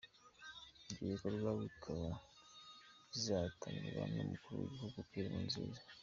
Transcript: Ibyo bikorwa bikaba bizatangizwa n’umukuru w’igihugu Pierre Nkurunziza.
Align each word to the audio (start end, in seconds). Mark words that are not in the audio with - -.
Ibyo 0.91 1.05
bikorwa 1.13 1.49
bikaba 1.61 2.05
bizatangizwa 3.11 4.03
n’umukuru 4.13 4.57
w’igihugu 4.61 4.97
Pierre 5.09 5.27
Nkurunziza. 5.31 5.81